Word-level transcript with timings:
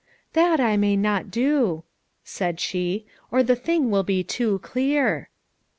"That 0.33 0.59
I 0.59 0.77
may 0.77 0.95
not 0.95 1.29
do," 1.29 1.83
said 2.23 2.59
she, 2.59 3.05
"or 3.29 3.43
the 3.43 3.55
thing 3.55 3.91
will 3.91 4.01
be 4.01 4.23
too 4.23 4.57
clear." 4.63 5.29